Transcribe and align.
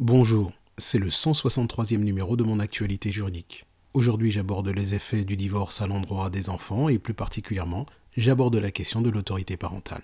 Bonjour, 0.00 0.52
c'est 0.76 1.00
le 1.00 1.08
163e 1.08 1.96
numéro 1.96 2.36
de 2.36 2.44
mon 2.44 2.60
actualité 2.60 3.10
juridique. 3.10 3.64
Aujourd'hui 3.94 4.30
j'aborde 4.30 4.68
les 4.68 4.94
effets 4.94 5.24
du 5.24 5.36
divorce 5.36 5.82
à 5.82 5.88
l'endroit 5.88 6.30
des 6.30 6.50
enfants 6.50 6.88
et 6.88 7.00
plus 7.00 7.14
particulièrement 7.14 7.84
j'aborde 8.16 8.54
la 8.54 8.70
question 8.70 9.00
de 9.00 9.10
l'autorité 9.10 9.56
parentale. 9.56 10.02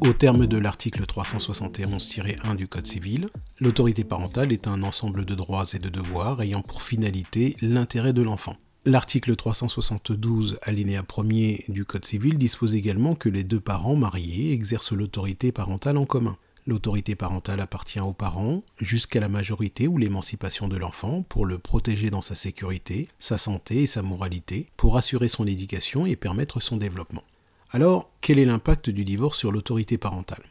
Au 0.00 0.12
terme 0.12 0.48
de 0.48 0.58
l'article 0.58 1.04
371-1 1.04 2.56
du 2.56 2.66
Code 2.66 2.88
civil, 2.88 3.28
l'autorité 3.60 4.02
parentale 4.02 4.50
est 4.50 4.66
un 4.66 4.82
ensemble 4.82 5.24
de 5.24 5.36
droits 5.36 5.66
et 5.72 5.78
de 5.78 5.88
devoirs 5.88 6.42
ayant 6.42 6.62
pour 6.62 6.82
finalité 6.82 7.54
l'intérêt 7.62 8.12
de 8.12 8.22
l'enfant. 8.22 8.56
L'article 8.86 9.34
372, 9.34 10.58
alinéa 10.60 11.00
1er 11.00 11.72
du 11.72 11.86
Code 11.86 12.04
civil 12.04 12.36
dispose 12.36 12.74
également 12.74 13.14
que 13.14 13.30
les 13.30 13.42
deux 13.42 13.58
parents 13.58 13.96
mariés 13.96 14.52
exercent 14.52 14.92
l'autorité 14.92 15.52
parentale 15.52 15.96
en 15.96 16.04
commun. 16.04 16.36
L'autorité 16.66 17.14
parentale 17.14 17.60
appartient 17.60 18.00
aux 18.00 18.12
parents 18.12 18.62
jusqu'à 18.78 19.20
la 19.20 19.30
majorité 19.30 19.88
ou 19.88 19.96
l'émancipation 19.96 20.68
de 20.68 20.76
l'enfant 20.76 21.22
pour 21.22 21.46
le 21.46 21.58
protéger 21.58 22.10
dans 22.10 22.20
sa 22.20 22.34
sécurité, 22.34 23.08
sa 23.18 23.38
santé 23.38 23.84
et 23.84 23.86
sa 23.86 24.02
moralité, 24.02 24.68
pour 24.76 24.98
assurer 24.98 25.28
son 25.28 25.46
éducation 25.46 26.04
et 26.04 26.14
permettre 26.14 26.60
son 26.60 26.76
développement. 26.76 27.24
Alors, 27.70 28.10
quel 28.20 28.38
est 28.38 28.44
l'impact 28.44 28.90
du 28.90 29.06
divorce 29.06 29.38
sur 29.38 29.50
l'autorité 29.50 29.96
parentale? 29.96 30.44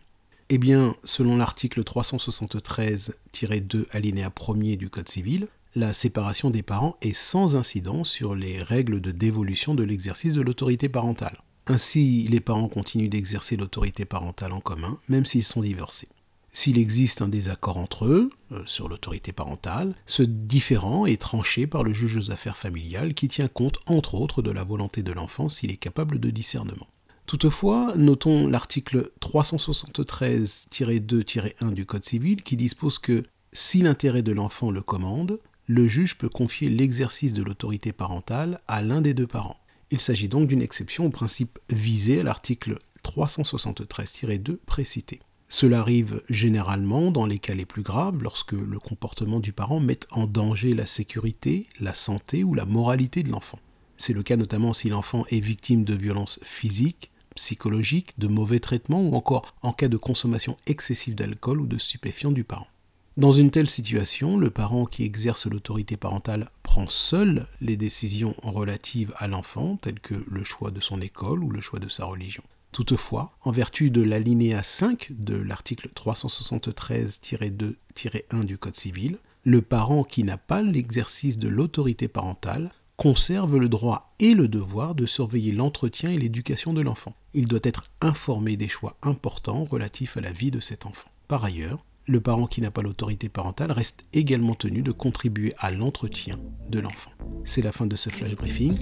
Eh 0.49 0.57
bien, 0.57 0.95
selon 1.03 1.38
l'article 1.38 1.83
373-2 1.83 3.85
alinéa 3.91 4.29
1er 4.29 4.75
du 4.75 4.89
Code 4.89 5.09
civil, 5.09 5.49
la 5.75 5.93
séparation 5.93 6.49
des 6.49 6.63
parents 6.63 6.97
est 7.01 7.13
sans 7.13 7.55
incidence 7.55 8.09
sur 8.09 8.35
les 8.35 8.61
règles 8.61 8.99
de 9.01 9.11
dévolution 9.11 9.75
de 9.75 9.83
l'exercice 9.83 10.33
de 10.33 10.41
l'autorité 10.41 10.89
parentale. 10.89 11.41
Ainsi, 11.67 12.27
les 12.29 12.41
parents 12.41 12.67
continuent 12.67 13.09
d'exercer 13.09 13.55
l'autorité 13.55 14.05
parentale 14.05 14.52
en 14.52 14.59
commun, 14.59 14.99
même 15.07 15.25
s'ils 15.25 15.43
sont 15.43 15.61
divorcés. 15.61 16.09
S'il 16.52 16.77
existe 16.77 17.23
un 17.23 17.30
désaccord 17.30 17.77
entre 17.77 18.05
eux 18.05 18.30
euh, 18.52 18.61
sur 18.65 18.88
l'autorité 18.88 19.31
parentale, 19.31 19.95
ce 20.05 20.21
différend 20.21 21.07
est 21.07 21.19
tranché 21.19 21.65
par 21.65 21.83
le 21.83 21.91
juge 21.93 22.17
aux 22.17 22.30
affaires 22.31 22.58
familiales 22.58 23.15
qui 23.15 23.27
tient 23.27 23.47
compte 23.47 23.80
entre 23.87 24.13
autres 24.13 24.43
de 24.43 24.52
la 24.52 24.63
volonté 24.63 25.02
de 25.02 25.11
l'enfant 25.11 25.49
s'il 25.49 25.71
est 25.71 25.77
capable 25.77 26.19
de 26.19 26.30
discernement. 26.30 26.85
Toutefois, 27.25 27.93
notons 27.95 28.47
l'article 28.47 29.09
373-2-1 29.21 31.73
du 31.73 31.87
Code 31.87 32.05
civil 32.05 32.43
qui 32.43 32.58
dispose 32.58 32.99
que 32.99 33.23
si 33.52 33.81
l'intérêt 33.81 34.21
de 34.21 34.33
l'enfant 34.33 34.69
le 34.69 34.83
commande, 34.83 35.39
le 35.67 35.88
juge 35.88 36.17
peut 36.17 36.30
confier 36.30 36.69
l'exercice 36.69 37.33
de 37.33 37.44
l'autorité 37.44 37.94
parentale 37.94 38.59
à 38.67 38.81
l'un 38.81 39.02
des 39.02 39.14
deux 39.14 39.28
parents. 39.28 39.58
Il 39.92 40.00
s'agit 40.00 40.28
donc 40.28 40.47
d'une 40.47 40.61
exception 40.61 41.05
au 41.05 41.09
principe 41.09 41.59
visé 41.70 42.20
à 42.20 42.23
l'article 42.23 42.80
373-2 43.03 44.58
précité. 44.66 45.20
Cela 45.50 45.81
arrive 45.81 46.23
généralement 46.30 47.11
dans 47.11 47.28
les 47.28 47.38
cas 47.38 47.53
les 47.53 47.66
plus 47.66 47.83
graves 47.83 48.23
lorsque 48.23 48.53
le 48.53 48.80
comportement 48.80 49.39
du 49.39 49.53
parent 49.53 49.80
met 49.80 50.00
en 50.09 50.25
danger 50.25 50.73
la 50.73 50.88
sécurité, 50.88 51.67
la 51.80 51.94
santé 51.94 52.44
ou 52.44 52.55
la 52.55 52.66
moralité 52.66 53.22
de 53.22 53.30
l'enfant. 53.30 53.59
C'est 53.98 54.14
le 54.14 54.23
cas 54.23 54.36
notamment 54.36 54.73
si 54.73 54.89
l'enfant 54.89 55.25
est 55.30 55.39
victime 55.39 55.83
de 55.83 55.94
violences 55.94 56.39
physiques, 56.42 57.11
psychologiques, 57.36 58.17
de 58.17 58.27
mauvais 58.27 58.59
traitements 58.59 59.03
ou 59.03 59.16
encore 59.16 59.53
en 59.61 59.73
cas 59.73 59.89
de 59.89 59.98
consommation 59.98 60.58
excessive 60.66 61.16
d'alcool 61.16 61.61
ou 61.61 61.67
de 61.67 61.77
stupéfiants 61.77 62.31
du 62.31 62.44
parent. 62.44 62.67
Dans 63.16 63.31
une 63.31 63.52
telle 63.52 63.69
situation, 63.69 64.38
le 64.38 64.50
parent 64.50 64.86
qui 64.86 65.03
exerce 65.03 65.45
l'autorité 65.45 65.97
parentale 65.97 66.50
prend 66.64 66.89
seul 66.89 67.45
les 67.61 67.78
décisions 67.78 68.33
relatives 68.42 69.14
à 69.17 69.28
l'enfant, 69.28 69.78
telles 69.78 70.00
que 70.00 70.16
le 70.28 70.44
choix 70.44 70.72
de 70.72 70.81
son 70.81 71.00
école 71.00 71.44
ou 71.44 71.52
le 71.52 71.61
choix 71.61 71.78
de 71.78 71.89
sa 71.89 72.05
religion. 72.05 72.42
Toutefois, 72.72 73.31
en 73.44 73.52
vertu 73.52 73.92
de 73.92 74.02
l'alinéa 74.02 74.64
5 74.64 75.11
de 75.11 75.36
l'article 75.36 75.89
373-2-1 75.95 78.45
du 78.45 78.58
Code 78.58 78.76
civil, 78.76 79.20
le 79.43 79.61
parent 79.61 80.04
qui 80.04 80.23
n'a 80.23 80.39
pas 80.39 80.64
l'exercice 80.64 81.37
de 81.37 81.49
l'autorité 81.49 82.08
parentale 82.08 82.71
conserve 82.98 83.58
le 83.58 83.70
droit 83.70 84.16
et 84.20 84.33
le 84.33 84.48
devoir 84.48 84.95
de 84.95 85.05
surveiller 85.05 85.52
l'entretien 85.52 86.10
et 86.10 86.17
l'éducation 86.17 86.73
de 86.73 86.82
l'enfant. 86.82 87.14
Il 87.36 87.48
doit 87.48 87.60
être 87.61 87.92
informé 88.02 88.58
des 88.58 88.70
choix 88.70 88.98
importants 89.04 89.66
relatifs 89.66 90.17
à 90.17 90.21
la 90.21 90.32
vie 90.32 90.49
de 90.49 90.60
cet 90.60 90.87
enfant. 90.87 91.10
Par 91.27 91.43
ailleurs, 91.43 91.86
le 92.05 92.19
parent 92.19 92.47
qui 92.47 92.61
n'a 92.61 92.71
pas 92.71 92.81
l'autorité 92.81 93.30
parentale 93.30 93.71
reste 93.71 94.03
également 94.14 94.55
tenu 94.55 94.81
de 94.81 94.91
contribuer 94.91 95.53
à 95.58 95.71
l'entretien 95.71 96.37
de 96.69 96.80
l'enfant. 96.80 97.11
C'est 97.45 97.61
la 97.61 97.71
fin 97.71 97.86
de 97.86 97.95
ce 97.95 98.09
flash 98.09 98.36
briefing. 98.36 98.73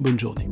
Bonne 0.00 0.18
journée. 0.18 0.48